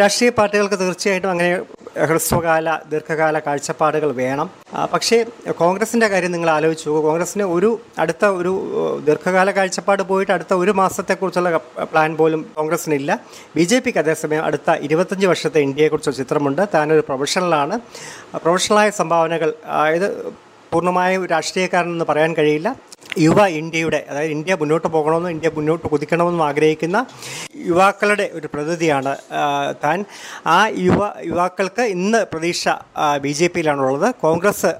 രാഷ്ട്രീയ 0.00 0.30
പാർട്ടികൾക്ക് 0.30 0.78
തീർച്ചയായിട്ടും 0.78 1.30
അങ്ങനെ 1.30 1.50
ഹ്രസ്വകാല 2.08 2.78
ദീർഘകാല 2.90 3.38
കാഴ്ചപ്പാടുകൾ 3.38 4.10
വേണം. 4.12 4.50
പക്ഷേ 4.92 5.16
കോൺഗ്രസിന്റെ 5.62 6.08
കാര്യം 6.08 6.32
നിങ്ങൾ 6.32 6.50
ആലോചിച്ച് 6.50 6.88
നോക്കുക 6.88 7.04
കോൺഗ്രസിന് 7.10 7.44
ഒരു 7.56 7.70
അടുത്ത 7.98 8.24
ഒരു 8.40 8.52
ദീർഘകാല 9.06 9.50
കാഴ്ചപ്പാട് 9.50 10.02
പോയിട്ട് 10.02 10.32
അടുത്ത 10.32 10.54
ഒരു 10.54 10.70
മാസത്തെക്കുറിച്ചുള്ള 10.70 11.60
പ്ലാൻ 11.92 12.16
പോലും 12.16 12.42
കോൺഗ്രസിനില്ല. 12.56 13.18
ബി 13.56 13.64
ജെ 13.64 13.78
പിക്ക് 13.78 13.98
അതേസമയം 13.98 14.44
അടുത്ത 14.44 14.70
ഇരുപത്തഞ്ച് 14.70 15.26
വർഷത്തെ 15.26 15.60
ഇന്ത്യയെക്കുറിച്ചുള്ള 15.60 16.16
ചിത്രമുണ്ട്. 16.16 16.62
താനൊരു 16.74 17.04
പ്രൊഫഷണലാണ്. 17.08 17.80
പ്രൊഫഷണലായ 18.36 18.90
സംഭാവനകൾ 18.90 19.54
അതായത് 19.66 20.08
പൂർണമായും 20.72 21.26
രാഷ്ട്രീയക്കാരനെന്ന് 21.26 22.04
പറയാൻ 22.08 22.32
കഴിയില്ല. 22.38 22.68
യുവ 23.18 23.46
ഇന്ത്യയുടെ 23.54 24.00
അതായത് 24.10 24.30
ഇന്ത്യ 24.30 24.54
മുന്നോട്ട് 24.54 24.88
പോകണമെന്നും 24.88 25.30
ഇന്ത്യ 25.30 25.50
മുന്നോട്ട് 25.54 25.86
കുതിക്കണമെന്നും 25.88 26.44
ആഗ്രഹിക്കുന്ന 26.44 26.98
യുവാക്കളുടെ 27.68 28.26
ഒരു 28.38 28.48
പ്രതിനിധിയാണ് 28.54 29.12
താൻ. 29.84 29.98
ആ 30.54 30.58
യുവ 30.86 31.00
യുവാക്കൾക്ക് 31.30 31.84
ഇന്ന് 31.94 32.20
പ്രതീക്ഷ 32.32 32.64
ബി 33.24 33.32
ജെ 33.38 33.48
പിയിലാണുള്ളത്. 33.54 34.08
കോൺഗ്രസ് 34.24 34.70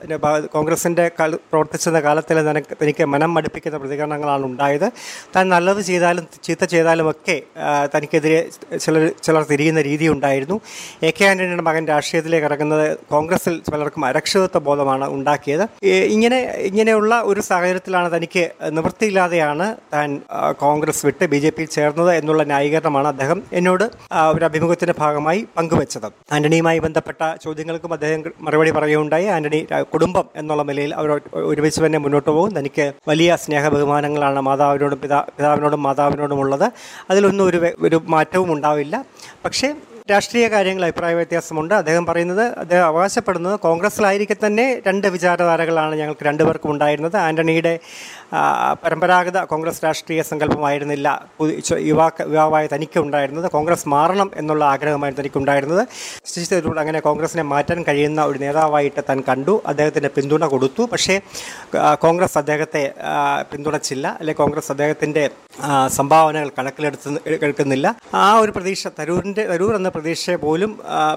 കോൺഗ്രസിന്റെ 0.57 1.05
പ്രവർത്തിച്ചിരുന്ന 1.19 2.01
കാലത്തിൽ 2.09 2.39
തനിക്ക് 2.83 3.05
മനം 3.15 3.31
മടുപ്പിക്കുന്ന 3.37 3.79
പ്രതികരണങ്ങളാണ് 3.83 4.45
ഉണ്ടായത്. 4.51 4.89
താൻ 5.37 5.45
നല്ലത് 5.55 5.83
ചെയ്താലും 5.91 6.27
ചീത്ത 6.47 6.65
ചെയ്താലും 6.75 7.09
ഒക്കെ 7.13 7.37
തനിക്കെതിരെ 7.95 8.41
ചിലർ 8.85 9.05
ചിലർ 9.27 9.43
തിരിയുന്ന 9.53 9.81
രീതി 9.91 10.09
ഉണ്ടായിരുന്നു. 10.15 10.57
എ 11.09 11.11
കെ 11.19 11.25
ആന്റണിയുടെ 11.31 11.65
മകൻ 11.71 11.85
രാഷ്ട്രീയത്തിലേക്ക് 11.95 12.47
ഇറങ്ങുന്നത് 12.51 12.87
കോൺഗ്രസിൽ 13.15 13.57
പലർക്കും 13.73 14.05
അരക്ഷിതത്വ 14.11 14.63
ബോധമാണ് 14.69 15.07
ഉണ്ടാക്കിയത്. 15.17 15.65
ഇങ്ങനെ 16.15 16.39
ഇങ്ങനെയുള്ള 16.69 17.15
ഒരു 17.31 17.41
സാഹചര്യത്തിലാണ് 17.51 18.09
തനിക്ക് 18.17 18.45
നിവൃത്തിയില്ലാതെയാണ് 18.77 19.67
താൻ 19.95 20.09
കോൺഗ്രസ് 20.65 21.03
വിട്ട് 21.07 21.25
ബി 21.33 21.39
ജെ 21.45 21.51
പിയിൽ 21.57 21.71
ചേർന്നത് 21.77 22.11
എന്നുള്ള 22.21 22.43
ന്യായീകരണമാണ് 22.71 23.09
അദ്ദേഹം 23.13 23.39
എന്നോട് 23.59 23.85
ഒരു 24.37 24.45
അഭിമുഖത്തിന്റെ 24.49 24.95
ഭാഗമായി 25.03 25.41
പങ്കുവച്ചത്. 25.57 26.09
ആന്റണിയുമായി 26.35 26.79
ബന്ധപ്പെട്ട 26.87 27.23
ചോദ്യങ്ങൾക്കും 27.45 27.93
അദ്ദേഹം 27.97 28.21
മറുപടി 28.47 28.71
പറയുകയുണ്ടായി. 28.79 29.27
ആന്റണി 29.37 29.61
കുടുംബം 29.95 30.27
എന്നുള്ള 30.41 30.63
നിലയിൽ 30.71 30.93
അവർ 31.01 31.11
ഒരുമിച്ച് 31.51 31.81
തന്നെ 31.85 31.99
മുന്നോട്ട് 32.05 32.31
പോകും. 32.37 32.53
തനിക്ക് 32.59 32.87
വലിയ 33.11 33.31
സ്നേഹ 33.45 33.65
ബഹുമാനങ്ങളാണ് 33.75 34.41
മാതാവിനോടും 34.49 35.01
പിതാ 35.05 35.21
പിതാവിനോടും 35.37 35.83
മാതാവിനോടും 35.89 36.41
ഉള്ളത് 36.45 36.67
അതിലൊന്നും 37.11 37.45
ഒരു 37.51 37.61
ഒരു 37.89 37.99
മാറ്റവും 38.15 38.51
ഉണ്ടാവില്ല. 38.57 38.95
പക്ഷേ 39.45 39.69
രാഷ്ട്രീയ 40.13 40.47
കാര്യങ്ങൾ 40.55 40.85
അഭിപ്രായ 40.87 41.15
വ്യത്യാസമുണ്ട്. 41.21 41.75
അദ്ദേഹം 41.81 42.05
പറയുന്നത് 42.07 42.45
അദ്ദേഹം 42.63 42.87
അവകാശപ്പെടുന്നത് 42.91 43.57
കോൺഗ്രസ്സിലായിരിക്കെ 43.67 44.37
തന്നെ 44.47 44.67
രണ്ട് 44.87 45.07
വിചാരധാരകളാണ് 45.17 45.95
ഞങ്ങൾക്ക് 46.01 46.25
രണ്ടുപേർക്കും 46.29 46.71
ഉണ്ടായിരുന്നത്. 46.75 47.17
ആന്റണിയുടെ 47.27 47.75
പരമ്പരാഗത 48.85 49.39
കോൺഗ്രസ് 49.53 49.81
രാഷ്ട്രീയ 49.85 50.23
സങ്കല്പമായിരുന്നില്ല. 50.31 51.09
യുവാക്ക 51.91 52.27
യുവാവായ 52.35 52.65
തനിക്ക് 52.75 52.99
ഉണ്ടായിരുന്നത് 53.05 53.49
കോൺഗ്രസ് 53.57 53.87
മാറണം 53.95 54.31
എന്നുള്ള 54.37 54.65
ആഗ്രഹമായിരുന്നു 54.65 55.23
തനിക്കുണ്ടായിരുന്നത്. 55.23 55.83
ശശിതരൂർ 56.33 56.79
അങ്ങനെ 56.83 57.01
കോൺഗ്രസിനെ 57.01 57.45
മാറ്റാൻ 57.53 57.81
കഴിയുന്ന 57.89 58.21
ഒരു 58.25 58.39
നേതാവായിട്ട് 58.39 59.01
താൻ 59.09 59.21
കണ്ടു. 59.29 59.55
അദ്ദേഹത്തിന് 59.67 60.11
പിന്തുണ 60.17 60.45
കൊടുത്തു. 60.55 60.83
പക്ഷേ 60.93 61.17
കോൺഗ്രസ് 62.05 62.39
അദ്ദേഹത്തെ 62.39 62.85
പിന്തുണച്ചില്ല. 63.53 64.07
അല്ലെ 64.21 64.35
കോൺഗ്രസ് 64.35 64.71
അദ്ദേഹത്തിന്റെ 64.73 65.25
സംഭാവനകൾ 65.99 66.51
കണക്കിലെടുത്ത് 66.59 67.11
എടുക്കുന്നില്ല. 67.47 67.87
ആ 68.15 68.27
ഒരു 68.43 68.51
പ്രതീക്ഷ 68.51 68.89
തരൂരിന്റെ 68.99 69.43
തരൂർ 69.53 69.73
എന്ന 69.77 69.89
പ്രതീക്ഷ 70.01 70.35
പോലും 70.45 70.71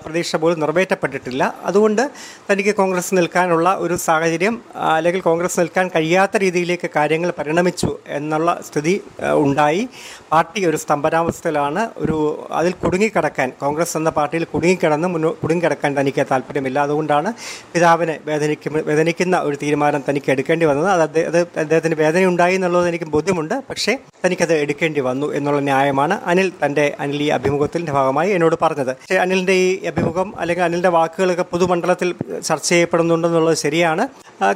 പ്രതീക്ഷ 0.06 0.36
പോലും 0.44 0.58
നിറവേറ്റപ്പെട്ടിട്ടില്ല. 0.60 1.44
അതുകൊണ്ട് 1.70 2.02
തനിക്ക് 2.50 2.76
കോൺഗ്രസ് 2.80 3.12
നിൽക്കാനുള്ള 3.18 3.68
ഒരു 3.86 3.96
സാഹചര്യം 4.06 4.56
അല്ലെങ്കിൽ 4.96 5.22
കോൺഗ്രസ് 5.28 5.58
നിൽക്കാൻ 5.60 5.86
കഴിയാത്ത 5.96 6.38
രീതിയിലേക്ക് 6.44 6.88
കാര്യങ്ങൾ 6.96 7.30
പരിണമിച്ചു 7.38 7.92
എന്നുള്ള 8.18 8.50
സ്ഥിതി 8.68 8.96
ഉണ്ടായി. 9.44 9.84
പാർട്ടി 10.32 10.62
ഒരു 10.70 10.78
സ്തംഭനാവസ്ഥയിലാണ്. 10.84 11.82
ഒരു 12.04 12.18
അതിൽ 12.52 12.74
കുടുങ്ങിക്കിടക്കാൻ 12.84 13.50
കോൺഗ്രസ് 13.62 13.96
എന്ന 13.98 14.10
പാർട്ടിയിൽ 14.18 14.44
കുടുങ്ങിക്കിടന്ന് 14.54 15.08
മുന്നോ 15.14 15.32
കുടുങ്ങിക്കിടക്കാൻ 15.44 15.92
തനിക്ക് 16.00 16.26
താല്പര്യമില്ല. 16.32 16.80
അതുകൊണ്ടാണ് 16.88 17.32
പിതാവിനെ 17.74 18.16
വേദനിക്കുന്ന 18.26 18.82
വേദനിക്കുന്ന 18.90 19.36
ഒരു 19.48 19.56
തീരുമാനം 19.64 20.04
തനിക്ക് 20.10 20.32
എടുക്കേണ്ടി 20.32 20.66
വന്നത്. 20.72 20.90
അത് 20.96 21.04
അദ്ദേഹം 21.08 21.48
അദ്ദേഹത്തിന് 21.64 21.96
വേദന 22.04 22.26
ഉണ്ടായി 22.34 22.56
എന്നുള്ളത് 22.60 22.88
എനിക്ക് 22.92 23.10
ബോധ്യമുണ്ട്. 23.16 23.56
പക്ഷേ 23.70 23.96
തനിക്കത് 24.26 24.54
എടുക്കേണ്ടി 24.64 25.02
വന്നു 25.10 25.30
എന്നുള്ള 25.40 25.62
ന്യായമാണ്. 25.70 26.18
അനിൽ 26.32 26.52
തന്റെ 26.66 26.86
അനിൽ 27.00 27.22
ഈ 27.24 27.30
അഭിമുഖത്തിന്റെ 27.38 27.92
ഭാഗമായി 28.00 28.32
എന്നോട് 28.38 28.56
പറഞ്ഞത്. 28.74 28.94
അനിലിന്റെ 29.24 29.56
ഈ 29.64 29.70
അഭിമുഖം 29.92 30.30
അല്ലെങ്കിൽ 30.42 30.66
അനിലിന്റെ 30.68 30.92
വാക്കുകളൊക്കെ 30.98 31.48
പൊതുമണ്ഡലത്തിൽ 31.54 32.12
ചർച്ച 32.50 32.68
ചെയ്യപ്പെടുന്നുണ്ടെന്നുള്ളത് 32.74 33.58
ശരിയാണ്. 33.66 34.04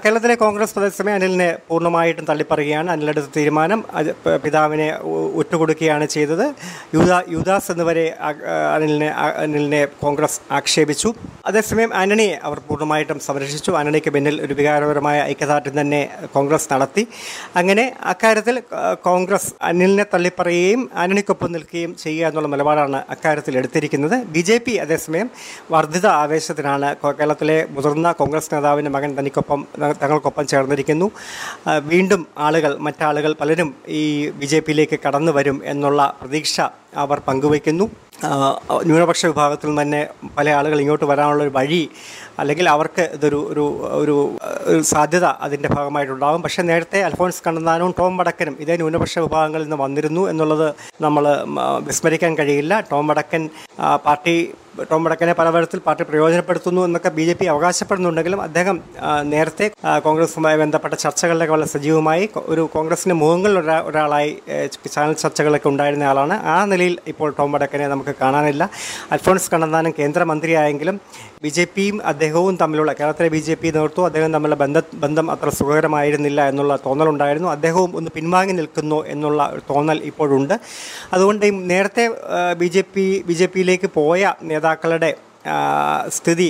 കേരളത്തിലെ 0.03 0.35
കോൺഗ്രസ് 0.43 0.73
പ്രദേശമേ 0.75 1.11
അനിലിനെ 1.17 1.49
പൂർണമായിട്ടും 1.69 2.25
തള്ളിപ്പറയുകയാണ്. 2.29 2.89
അനിലെടുത്ത 2.93 3.29
തീരുമാനം 3.37 3.79
പിതാവിനെ 4.43 4.87
ഒറ്റുകൊടുക്കുകയാണ് 5.41 6.05
ചെയ്തത്. 6.15 6.45
യൂദാ 6.95 7.17
യുദാസ് 7.35 7.69
എന്നിവരെ 7.73 8.05
അനിലിനെ 8.75 9.09
അനിലിനെ 9.43 9.81
കോൺഗ്രസ് 10.03 10.39
ആക്ഷേപിച്ചു. 10.57 11.09
അതേസമയം 11.49 11.91
ആന്റണിയെ 12.01 12.35
അവർ 12.47 12.57
പൂർണമായിട്ടും 12.67 13.19
സംരക്ഷിച്ചു. 13.27 13.71
ആന്റണിക്ക് 13.79 14.13
പിന്നിൽ 14.15 14.35
ഒരു 14.45 14.53
വികാരപരമായ 14.59 15.17
ഐക്യദാർഢ്യം 15.33 15.75
തന്നെ 15.81 16.01
കോൺഗ്രസ് 16.35 16.69
നടത്തി. 16.73 17.03
അങ്ങനെ 17.61 17.85
അക്കാര്യത്തിൽ 18.13 18.57
കോൺഗ്രസ് 19.09 19.51
അനിലിനെ 19.69 20.05
തള്ളിപ്പറയുകയും 20.13 20.83
ആന്റണിക്കൊപ്പം 21.03 21.51
നിൽക്കുകയും 21.55 21.93
ചെയ്യുക 22.03 22.27
എന്നുള്ള 22.29 22.49
നിലപാടാണ് 22.55 22.99
അക്കാര്യത്തിൽ 23.15 23.57
എടുത്തിരിക്കുന്നത്. 23.57 23.95
ബി 24.33 24.41
ജെ 24.49 24.57
പി 24.65 24.73
അതേസമയം 24.83 25.27
വർദ്ധിത 25.75 26.07
ആവേശത്തിനാണ്. 26.23 26.89
കേരളത്തിലെ 27.19 27.57
മുതിർന്ന 27.75 28.11
കോൺഗ്രസ് 28.21 28.51
നേതാവിന്റെ 28.53 28.91
മകൻ 28.95 29.11
തനിക്കൊപ്പം 29.19 29.61
തങ്ങൾക്കൊപ്പം 30.01 30.47
ചേർന്നിരിക്കുന്നു. 30.53 31.09
വീണ്ടും 31.91 32.23
ആളുകൾ 32.47 32.73
മറ്റാളുകൾ 32.87 33.33
പലരും 33.43 33.71
ഈ 33.99 34.03
ബി 34.41 34.49
ജെ 34.53 34.59
പിയിലേക്ക് 34.67 34.99
കടന്നു 35.05 35.33
വരും 35.39 35.59
എന്നുള്ള 35.73 36.01
പ്രതീക്ഷ 36.21 36.55
അവർ 37.05 37.19
പങ്കുവയ്ക്കുന്നു. 37.29 37.87
ന്യൂനപക്ഷ 38.87 39.25
വിഭാഗത്തിൽ 39.25 39.67
നിന്ന് 39.69 39.81
തന്നെ 39.81 40.07
പല 40.37 40.49
ആളുകൾ 40.49 40.79
ഇങ്ങോട്ട് 40.79 41.05
വരാനുള്ള 41.05 41.43
ഒരു 41.43 41.51
വഴി 41.55 41.89
അല്ലെങ്കിൽ 42.39 42.69
അവർക്ക് 42.69 43.09
ഇതൊരു 43.13 43.39
ഒരു 43.55 43.75
ഒരു 44.01 44.81
സാധ്യത 44.81 45.25
അതിന്റെ 45.25 45.69
ഭാഗമായിട്ടുണ്ടാകും. 45.69 46.41
പക്ഷേ 46.41 46.63
നേരത്തെ 46.63 47.03
അൽഫോൺസ് 47.03 47.43
കണ്ണന്താനവും 47.47 47.93
ടോം 47.99 48.17
വടക്കനും 48.17 48.57
ഇതേ 48.59 48.75
ന്യൂനപക്ഷ 48.75 49.19
വിഭാഗങ്ങളിൽ 49.19 49.63
നിന്ന് 49.63 49.77
വന്നിരുന്നു 49.83 50.29
എന്നുള്ളത് 50.29 50.75
നമ്മൾ 51.01 51.45
വിസ്മരിക്കാൻ 51.87 52.37
കഴിയില്ല. 52.37 52.79
ടോം 52.79 53.07
വടക്കൻ 53.07 53.49
പാർട്ടി 54.05 54.53
ടോം 54.89 55.03
വടക്കനെ 55.03 55.33
പല 55.33 55.49
പാർട്ടി 55.49 56.03
പ്രയോജനപ്പെടുത്തുന്നു 56.09 56.81
എന്നൊക്കെ 56.85 57.09
ബി 57.17 57.23
ജെ 57.27 57.33
പി 57.33 57.45
അവകാശപ്പെടുന്നുണ്ടെങ്കിലും 57.45 58.41
അദ്ദേഹം 58.41 58.77
നേരത്തെ 59.33 59.71
കോൺഗ്രസുമായി 60.05 60.57
ബന്ധപ്പെട്ട 60.57 60.93
ചർച്ചകളിലൊക്കെ 60.93 61.53
വളരെ 61.53 61.69
സജീവമായി 61.75 62.29
ഒരു 62.53 62.69
കോൺഗ്രസിന്റെ 62.75 63.15
മുഖങ്ങളിൽ 63.15 63.59
ഒരാ 63.59 63.77
ഒരാളായി 63.89 64.31
ചാനൽ 64.95 65.13
ചർച്ചകളൊക്കെ 65.13 65.69
ഉണ്ടായിരുന്ന 65.69 66.03
ആളാണ്. 66.03 66.33
ആ 66.33 66.57
നിലയിൽ 66.65 66.97
ഇപ്പോൾ 67.07 67.29
ടോം 67.39 67.51
വടക്കനെ 67.51 67.87
നമുക്ക് 67.87 68.15
കാണാനില്ല. 68.21 68.69
അൽഫോൺസ് 69.11 69.51
കണ്ണന്താനം 69.53 69.93
കേന്ദ്രമന്ത്രിയായെങ്കിലും 69.99 70.97
ബി 71.43 71.49
ജെ 71.49 71.65
പിയും 71.75 71.97
അദ്ദേഹവും 72.05 72.57
തമ്മിലുള്ള 72.61 72.93
കേരളത്തിലെ 72.93 73.29
ബി 73.29 73.41
ജെ 73.47 73.55
പി 73.61 73.67
നേതൃത്വവും 73.67 74.05
അദ്ദേഹം 74.05 74.31
തമ്മിലുള്ള 74.33 74.57
ബന്ധ 74.61 74.81
ബന്ധം 74.93 75.31
അത്ര 75.31 75.49
സുഖകരമായിരുന്നില്ല 75.49 76.47
എന്നുള്ള 76.49 76.79
തോന്നലുണ്ടായിരുന്നു. 76.85 77.49
അദ്ദേഹവും 77.55 77.91
ഒന്ന് 77.97 78.11
പിൻവാങ്ങി 78.15 78.53
നിൽക്കുന്നു 78.53 79.05
എന്നുള്ള 79.13 79.41
തോന്നൽ 79.69 80.01
ഇപ്പോഴുണ്ട്. 80.03 80.55
അതുകൊണ്ട് 81.13 81.45
നേരത്തെ 81.73 82.05
B 82.61 82.67
J 82.75 82.83
P 82.95 83.05
B 83.27 83.33
J 83.33 83.47
പിയിലേക്ക് 83.53 83.89
പോയ 83.93 84.33
നേതാക്കളുടെ 84.67 85.09
സ്ഥിതി 86.15 86.47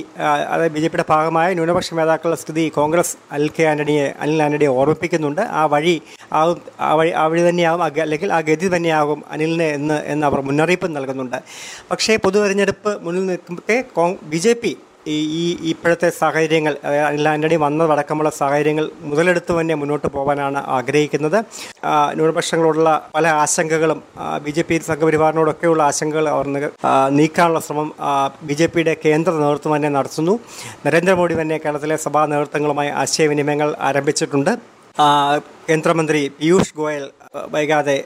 അതായത് 0.51 0.71
ബി 0.75 0.79
ജെ 0.83 0.87
പിയുടെ 0.91 1.03
ഭാഗമായ 1.09 1.49
ന്യൂനപക്ഷ 1.57 1.93
നേതാക്കളുടെ 1.99 2.37
സ്ഥിതി 2.43 2.63
കോൺഗ്രസ് 2.77 3.13
അൽ 3.35 3.43
കെ 3.55 3.63
ആന്റണിയെ 3.71 4.05
അനിൽ 4.23 4.39
ആന്റണിയെ 4.45 4.69
ഓർമ്മിപ്പിക്കുന്നുണ്ട്. 4.79 5.41
ആ 5.59 5.61
വഴി 5.73 5.93
ആവും 6.39 6.57
ആ 6.87 6.89
വഴി 6.99 7.11
ആ 7.21 7.23
വഴി 7.31 7.43
തന്നെയാവും 7.49 7.83
അല്ലെങ്കിൽ 7.83 8.31
ആ 8.37 8.39
ഗതി 8.47 8.69
തന്നെയാകും 8.75 9.19
അനിലിന് 9.33 9.67
എന്ന് 9.77 9.97
എന്ന് 10.13 10.25
അവർ 10.29 10.41
മുന്നറിയിപ്പ് 10.47 10.89
നൽകുന്നുണ്ട്. 10.95 11.37
പക്ഷേ 11.91 12.15
പൊതു 12.25 12.39
തെരഞ്ഞെടുപ്പ് 12.43 12.93
മുന്നിൽ 13.05 13.25
നിൽക്കുമ്പോൾ 13.31 14.09
ബി 14.33 14.41
ജെ 14.45 14.55
പി 14.63 14.73
ഈ 15.15 15.43
ഇപ്പോഴത്തെ 15.71 16.09
സാഹചര്യങ്ങൾ 16.19 16.73
അനിൽ 17.07 17.27
ആന്റണി 17.33 17.57
വന്നതടക്കമുള്ള 17.65 18.29
സാഹചര്യങ്ങൾ 18.39 18.85
മുതലെടുത്ത് 19.09 19.51
തന്നെ 19.59 19.75
മുന്നോട്ട് 19.81 20.07
പോകാനാണ് 20.17 20.59
ആഗ്രഹിക്കുന്നത്. 20.77 21.37
ന്യൂനപക്ഷങ്ങളോടുള്ള 22.17 22.91
പല 23.15 23.27
ആശങ്കകളും 23.43 23.99
ബി 24.45 24.51
ജെ 24.57 24.63
പി 24.69 24.77
സംഘപരിവാറിനോടൊക്കെയുള്ള 24.89 25.83
ആശങ്കകൾ 25.89 26.27
അവർ 26.35 26.47
നീക്കാനുള്ള 27.19 27.61
ശ്രമം 27.67 27.89
ബി 28.49 28.57
ജെ 28.61 28.67
പിയുടെ 28.73 28.95
കേന്ദ്ര 29.05 29.33
നേതൃത്വം 29.43 29.73
തന്നെ 29.75 29.91
നടത്തുന്നു. 29.97 30.35
നരേന്ദ്രമോദി 30.85 31.35
തന്നെ 31.41 31.57
കേരളത്തിലെ 31.63 31.97
സഭാ 32.07 32.23
നേതൃത്വങ്ങളുമായി 32.33 32.91
ആശയവിനിമയങ്ങൾ 33.03 33.71
ആരംഭിച്ചിട്ടുണ്ട്. 33.89 34.53
കേന്ദ്രമന്ത്രി 35.69 36.21
പീയൂഷ് 36.37 36.75
ഗോയൽ 36.81 37.03
വൈകാതെ 37.55 37.97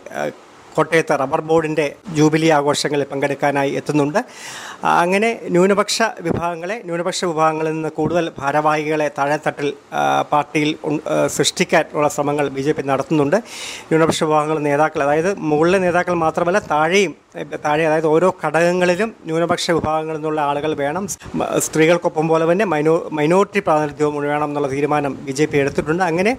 കോട്ടയത്ത് 0.75 1.13
റബ്ബർ 1.21 1.41
ബോർഡിന്റെ 1.49 1.85
ജൂബിലി 2.17 2.49
ആഘോഷങ്ങളിൽ 2.57 3.05
പങ്കെടുക്കാനായി 3.11 3.71
എത്തുന്നുണ്ട്. 3.79 4.19
അങ്ങനെ 5.03 5.29
ന്യൂനപക്ഷ 5.55 5.97
വിഭാഗങ്ങളെ 6.27 6.77
ന്യൂനപക്ഷ 6.87 7.19
വിഭാഗങ്ങളിൽ 7.31 7.73
നിന്ന് 7.77 7.91
കൂടുതൽ 7.99 8.25
ഭാരവാഹികളെ 8.39 9.07
താഴെത്തട്ടിൽ 9.17 9.69
പാർട്ടിയിൽ 10.33 10.71
സൃഷ്ടിക്കാനുള്ള 11.37 12.09
ശ്രമങ്ങൾ 12.15 12.47
ബി 12.57 12.65
നടത്തുന്നുണ്ട്. 12.91 13.37
ന്യൂനപക്ഷ 13.89 14.19
വിഭാഗങ്ങൾ 14.27 14.59
നേതാക്കൾ 14.69 15.01
അതായത് 15.07 15.31
മുകളിലെ 15.51 15.79
നേതാക്കൾ 15.87 16.15
മാത്രമല്ല 16.25 16.59
താഴെയും 16.73 17.13
താഴെ 17.35 17.83
അതായത് 17.88 18.07
ഓരോ 18.13 18.29
ഘടകങ്ങളിലും 18.43 19.09
ന്യൂനപക്ഷ 19.27 19.65
വിഭാഗങ്ങളിൽ 19.75 20.17
നിന്നുള്ള 20.17 20.39
ആളുകൾ 20.50 20.71
വേണം. 20.81 21.03
സ്ത്രീകൾക്കൊപ്പം 21.65 22.25
പോലെ 22.31 22.45
തന്നെ 22.51 22.65
മൈനോ 22.71 22.95
മൈനോറിറ്റി 23.17 23.59
പ്രാതിനിധ്യവും 23.67 24.15
വേണം 24.31 24.47
എന്നുള്ള 24.50 24.69
തീരുമാനം 24.73 25.13
ബി 25.27 25.33
ജെ 25.38 25.45
പി 25.51 25.57
എടുത്തിട്ടുണ്ട്. 25.61 26.03
അങ്ങനെ 26.09 26.31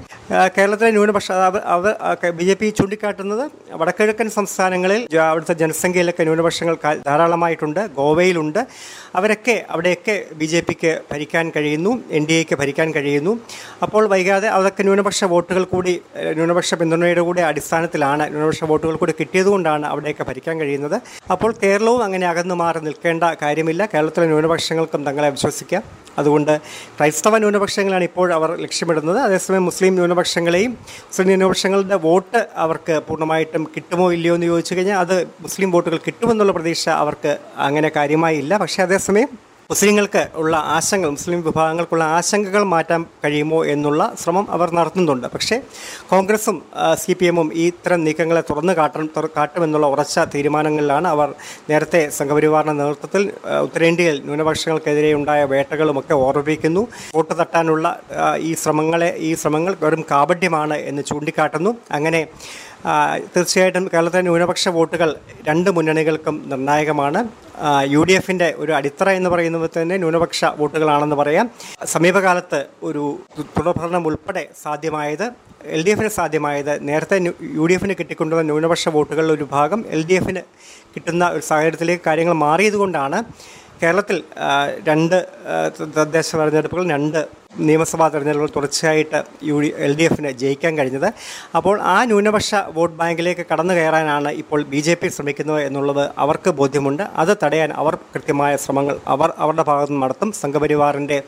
കേരളത്തിലെ 0.56 0.90
ന്യൂനപക്ഷ 0.96 1.28
ബി 2.40 2.44
ജെ 2.48 2.54
പി 2.60 2.66
ചൂണ്ടിക്കാട്ടുന്നത് 2.78 3.44
വടക്കിഴക്കൻ 3.82 4.28
സംസ്ഥാനങ്ങളിൽ 4.38 5.00
അവിടുത്തെ 5.30 5.56
ജനസംഖ്യയിലൊക്കെ 5.62 6.26
ന്യൂനപക്ഷങ്ങൾ 6.28 6.76
ധാരാളമായിട്ടുണ്ട് 7.08 7.80
ഗോവയിലുണ്ട്. 8.00 8.60
അവരൊക്കെ 9.20 9.56
അവിടെയൊക്കെ 9.72 10.16
ബി 10.42 10.46
ജെ 10.52 10.62
പിക്ക് 10.68 10.92
ഭരിക്കാൻ 11.12 11.46
കഴിയുന്നു 11.56 11.94
എൻ 12.18 12.26
ഡി 12.28 12.36
എക്ക് 12.42 12.54
ഭരിക്കാൻ 12.62 12.90
കഴിയുന്നു. 12.98 13.34
അപ്പോൾ 13.86 14.02
വൈകാതെ 14.14 14.50
അതൊക്കെ 14.58 14.82
ന്യൂനപക്ഷ 14.90 15.24
വോട്ടുകൾ 15.34 15.64
കൂടി 15.74 15.96
ന്യൂനപക്ഷ 16.40 16.74
പിന്തുണയുടെ 16.82 17.24
കൂടി 17.30 17.42
അടിസ്ഥാനത്തിലാണ് 17.50 18.24
ന്യൂനപക്ഷ 18.34 18.64
വോട്ടുകൾ 18.74 18.94
കൂടി 19.02 19.14
കിട്ടിയതുകൊണ്ടാണ് 19.22 19.86
അവിടെയൊക്കെ 19.94 20.26
ഭരിക്കാൻ 20.30 20.54
കഴിയുന്നത്. 20.60 20.80
അപ്പോൾ 21.34 21.50
കേരളവും 21.62 22.02
അങ്ങനെ 22.04 22.26
അകന്നു 22.26 22.54
മാറി 22.62 22.80
നിൽക്കേണ്ട 22.88 23.24
കാര്യമില്ല. 23.42 23.82
കേരളത്തിലെ 23.94 24.26
ന്യൂനപക്ഷങ്ങൾക്കും 24.26 25.06
തങ്ങളെ 25.08 25.30
വിശ്വസിക്കാം. 25.36 25.82
അതുകൊണ്ട് 26.18 26.52
ക്രൈസ്തവ 26.96 27.38
ന്യൂനപക്ഷങ്ങളാണ് 27.38 28.04
ഇപ്പോൾ 28.04 28.28
അവർ 28.38 28.50
ലക്ഷ്യമിടുന്നത്. 28.64 29.18
അതേസമയം 29.18 29.64
മുസ്ലിം 29.64 29.94
ന്യൂനപക്ഷങ്ങളെയും 29.94 30.72
മുസ്ലിം 31.08 31.28
ന്യൂനപക്ഷങ്ങളുടെ 31.30 31.98
വോട്ട് 32.06 32.42
അവർക്ക് 32.64 32.96
പൂർണമായിട്ടും 33.08 33.64
കിട്ടുമോ 33.76 34.12
ഇല്ലയോ 34.16 34.34
എന്ന് 34.38 34.46
ചോദിച്ചു 34.46 34.74
കഴിഞ്ഞാൽ 34.74 34.98
അത് 35.04 35.16
മുസ്ലിം 35.40 35.70
വോട്ടുകൾ 35.76 36.00
കിട്ടുമെന്നുള്ള 36.08 36.52
പ്രതീക്ഷ 36.52 36.88
അവർക്ക് 37.04 37.32
അങ്ങനെ 37.68 37.90
കാര്യമായി 37.96 38.36
ഇല്ല. 38.36 38.52
പക്ഷേ 38.56 38.82
അതേസമയം 38.82 39.51
മുസ്ലിങ്ങൾക്ക് 39.72 40.22
ഉള്ള 40.40 40.54
ആശങ്ക 40.76 41.06
മുസ്ലിം 41.12 41.38
വിഭാഗങ്ങൾക്കുള്ള 41.46 42.04
ആശങ്കകൾ 42.16 42.62
മാറ്റാൻ 42.72 43.02
കഴിയുമോ 43.22 43.60
എന്നുള്ള 43.74 44.02
ശ്രമം 44.22 44.46
അവർ 44.54 44.68
നടത്തുന്നുണ്ട്. 44.78 45.26
പക്ഷേ 45.34 45.56
കോൺഗ്രസും 46.10 46.56
സി 47.02 47.12
പി 47.12 47.26
എമ്മും 47.30 47.48
ഈ 47.60 47.62
ഇത്തരം 47.72 48.00
നീക്കങ്ങളെ 48.06 48.42
തുറന്നു 48.50 48.72
കാട്ടണം 48.80 49.08
കാട്ടുമെന്നുള്ള 49.36 49.86
ഉറച്ച 49.94 50.24
തീരുമാനങ്ങളിലാണ് 50.34 51.08
അവർ 51.14 51.28
നേരത്തെ 51.70 52.02
സംഘപരിവാറിന്റെ 52.18 52.76
നേതൃത്വത്തിൽ 52.82 53.24
ഉത്തരേന്ത്യയിൽ 53.66 54.18
ന്യൂനപക്ഷങ്ങൾക്കെതിരെ 54.26 55.12
ഉണ്ടായ 55.20 55.42
വേട്ടകളുമൊക്കെ 55.54 56.14
ഓർമ്മിപ്പിക്കുന്നു. 56.26 56.82
വോട്ട് 57.14 57.34
തട്ടാനുള്ള 57.40 57.94
ഈ 58.48 58.52
ശ്രമങ്ങളെ 58.64 59.10
ഈ 59.28 59.32
ശ്രമങ്ങൾ 59.34 59.74
വെറും 59.84 60.04
കാപഢ്യമാണ് 60.10 60.78
എന്ന് 60.90 61.04
ചൂണ്ടിക്കാട്ടുന്നു. 61.12 61.72
അങ്ങനെ 61.98 62.22
തീർച്ചയായിട്ടും 63.34 63.84
കേരളത്തിലെ 63.92 64.22
ന്യൂനപക്ഷ 64.26 64.68
വോട്ടുകൾ 64.76 65.10
രണ്ട് 65.48 65.68
മുന്നണികൾക്കും 65.76 66.36
നിർണായകമാണ്. 66.52 67.20
യു 67.94 68.00
ഡി 68.08 68.14
എഫിന്റെ 68.20 68.48
ഒരു 68.62 68.72
അടിത്തറ 68.78 69.08
എന്ന് 69.18 69.30
പറയുന്നത് 69.34 69.66
തന്നെ 69.76 69.96
ന്യൂനപക്ഷ 70.02 70.40
വോട്ടുകളാണെന്ന് 70.60 71.16
പറയാം. 71.22 71.46
സമീപകാലത്ത് 71.94 72.60
ഒരു 72.88 73.04
തുടർഭരണം 73.56 74.02
ഉൾപ്പെടെ 74.10 74.44
സാധ്യമായത് 74.64 75.26
എൽ 75.76 75.80
ഡി 75.86 75.90
എഫിന് 75.90 76.10
സാധ്യമായത് 76.18 76.72
നേരത്തെ 76.88 77.16
യു 77.58 77.64
ഡി 77.70 77.74
എഫിന് 77.78 77.94
കിട്ടിക്കൊണ്ടുവന്ന 77.98 78.46
ന്യൂനപക്ഷ 78.50 78.88
വോട്ടുകളിൽ 78.96 79.32
ഒരു 79.36 79.46
ഭാഗം 79.56 79.80
എൽ 79.96 80.00
ഡി 80.08 80.14
എഫിന് 80.20 80.42
കിട്ടുന്ന 80.94 81.24
ഒരു 81.34 81.44
സാഹചര്യത്തിലേക്ക് 81.50 82.04
കാര്യങ്ങൾ 82.06 82.34
മാറിയതുകൊണ്ടാണ് 82.44 83.18
കേരളത്തിൽ 83.82 84.18
രണ്ട് 84.88 85.16
തദ്ദേശ 85.96 86.28
തെരഞ്ഞെടുപ്പുകൾ 86.36 86.84
രണ്ട് 86.90 87.20
നിയമസഭാ 87.68 88.06
തെരഞ്ഞെടുപ്പുകൾ 88.08 88.52
തുടർച്ചയായിട്ട് 88.56 89.18
യു 89.48 89.56
ഡി 89.62 89.68
എൽ 89.86 89.92
ഡി 89.98 90.04
എഫിന് 90.08 90.30
ജയിക്കാൻ 90.42 90.72
കഴിഞ്ഞത്. 90.78 91.08
അപ്പോൾ 91.58 91.74
ആ 91.94 91.96
ന്യൂനപക്ഷ 92.04 92.50
വോട്ട് 92.76 92.94
ബാങ്കിലേക്ക് 93.00 93.44
കടന്നു 93.50 93.74
കയറാനാണ് 93.74 94.30
ഇപ്പോൾ 94.42 94.62
ബി 94.72 94.80
ജെ 94.86 94.94
പി 95.00 95.08
ശ്രമിക്കുന്നത് 95.08 95.60
എന്നുള്ളത് 95.62 96.04
അവർക്ക് 96.24 96.50
ബോധ്യമുണ്ട്. 96.60 97.04
അത് 97.22 97.32
തടയാൻ 97.42 97.72
അവർ 97.82 97.96
കൃത്യമായ 98.14 98.52
ശ്രമങ്ങൾ 98.56 98.96
അവർ 99.06 99.32
അവരുടെ 99.38 99.62
ഭാഗത്ത് 99.62 100.02
നടത്തും. 100.04 100.32
സംഘപരിവാറിന്റെ 100.42 101.18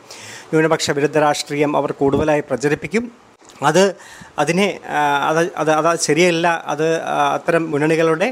ന്യൂനപക്ഷ 0.53 0.91
വിരുദ്ധ 0.91 1.17
രാഷ്ട്രീയം 1.27 1.77
അവർ 1.81 1.91
കൂടുതലായി 2.01 2.43
പ്രചരിപ്പിക്കും. 2.49 3.05
അത് 3.63 3.83
അതിനെ 4.39 4.67
അത് 5.29 5.41
അത് 5.61 5.71
അത് 5.71 5.99
ശരിയല്ല. 6.07 6.47
അത് 6.73 6.87
അത്തരം 7.37 7.71
മുന്നണികളുടെ 7.71 8.29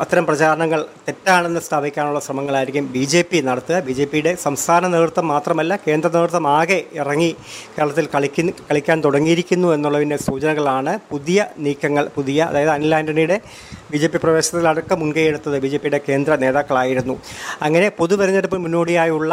അത്തരം 0.00 0.26
പ്രചാരണങ്ങൾ 0.26 0.80
തെറ്റാണെന്ന് 1.06 1.60
സ്ഥാപിക്കാനുള്ള 1.60 2.20
ശ്രമങ്ങളായിരിക്കും 2.20 2.86
ബി 2.94 3.04
ജെ 3.12 3.22
പി 3.30 3.38
നടത്തുക. 3.40 3.76
ബി 3.88 3.92
ജെ 3.92 4.04
പിയുടെ 4.04 4.32
സംസ്ഥാന 4.44 4.86
നേതൃത്വം 4.86 5.28
മാത്രമല്ല 5.28 5.76
കേന്ദ്ര 5.86 6.08
നേതൃത്വം 6.08 6.46
ആകെ 6.48 6.78
ഇറങ്ങി 7.00 7.30
കേരളത്തിൽ 7.76 8.06
കളിക്കുന്ന 8.14 8.52
കളിക്കാൻ 8.70 9.00
തുടങ്ങിയിരിക്കുന്നു 9.04 9.68
എന്നുള്ളതിന്റെ 9.74 10.16
സൂചനകളാണ് 10.16 10.98
പുതിയ 11.10 11.46
നീക്കങ്ങൾ 11.58 12.06
പുതിയ 12.16 12.38
അതായത് 12.44 12.70
അനിൽ 12.70 12.94
ആന്റണിയുടെ 12.94 13.38
ബി 13.92 13.98
ജെ 13.98 14.08
പി 14.08 14.18
പ്രവേശനത്തിലടക്കം 14.18 14.98
മുൻകൈയെടുത്തത് 15.00 15.56
ബി 15.64 15.68
ജെ 15.68 15.78
പിയുടെ 15.78 16.00
കേന്ദ്ര 16.08 16.34
നേതാക്കളായിരുന്നു. 16.36 17.14
അങ്ങനെ 17.62 17.88
പൊതു 17.88 18.14
തെരഞ്ഞെടുപ്പ് 18.14 18.56
മുന്നോടിയായുള്ള 18.56 19.32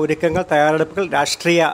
ഒരുക്കങ്ങൾ 0.00 0.44
തയ്യാറെടുപ്പുകൾ 0.52 1.06
രാഷ്ട്രീയ 1.12 1.70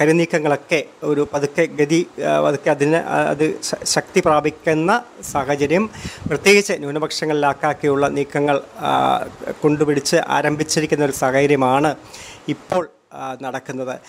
കരിനീക്കങ്ങളൊക്കെ 0.00 0.84
ഒരു 1.04 1.28
പതുക്കെ 1.34 1.68
ഗതി 1.80 2.00
പതുക്കെ 2.46 2.70
അതിന് 2.70 3.00
അത് 3.32 3.46
ശക്തി 3.94 4.20
പ്രാപിക്കുന്ന 4.20 4.92
സാഹചര്യം 5.32 5.84
പ്രത്യേകിച്ച് 6.28 6.72
ന്യൂനപക്ഷങ്ങളിലാക്കാക്കിയുള്ള 6.72 8.08
നീക്കങ്ങൾ 8.08 8.60
കൊണ്ടുപിടിച്ച് 9.60 10.18
ആരംഭിച്ചിരിക്കുന്ന 10.28 11.04
ഒരു 11.04 11.12
സാഹചര്യമാണ് 11.12 11.92
ഇപ്പോൾ 12.48 12.88
നടക്കുന്നത്. 13.42 14.00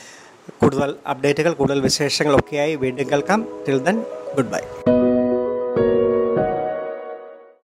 കൂടുതൽ 0.61 0.95
അപ്ഡേറ്റുകൾ 1.09 1.53
കൂടുതൽ 1.53 1.81
വിശേഷങ്ങളൊക്കെയായി 1.81 2.75
വീണ്ടും 2.75 3.11
കേൾക്കാം. 3.11 3.47
Till 3.67 3.79
then 3.79 3.99
good 4.35 4.51
bye 4.55 4.92